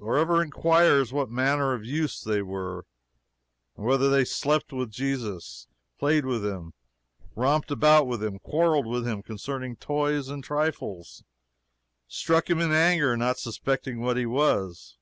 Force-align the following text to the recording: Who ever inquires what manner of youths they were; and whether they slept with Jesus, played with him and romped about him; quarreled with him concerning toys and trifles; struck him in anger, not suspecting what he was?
Who 0.00 0.14
ever 0.14 0.42
inquires 0.44 1.14
what 1.14 1.30
manner 1.30 1.72
of 1.72 1.82
youths 1.82 2.20
they 2.22 2.42
were; 2.42 2.84
and 3.74 3.86
whether 3.86 4.10
they 4.10 4.26
slept 4.26 4.70
with 4.70 4.90
Jesus, 4.90 5.66
played 5.98 6.26
with 6.26 6.44
him 6.44 6.74
and 7.22 7.32
romped 7.34 7.70
about 7.70 8.04
him; 8.22 8.38
quarreled 8.38 8.86
with 8.86 9.08
him 9.08 9.22
concerning 9.22 9.76
toys 9.76 10.28
and 10.28 10.44
trifles; 10.44 11.24
struck 12.06 12.50
him 12.50 12.60
in 12.60 12.70
anger, 12.70 13.16
not 13.16 13.38
suspecting 13.38 14.02
what 14.02 14.18
he 14.18 14.26
was? 14.26 14.98